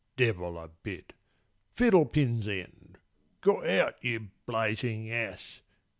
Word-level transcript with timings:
Devil 0.17 0.57
a 0.57 0.67
bit. 0.67 1.13
Fiddlepin's 1.75 2.47
end! 2.47 2.97
Got 3.39 3.69
out, 3.69 4.03
you 4.03 4.29
blazing 4.47 5.11
ass! 5.11 5.61